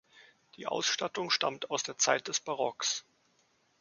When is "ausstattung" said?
0.65-1.29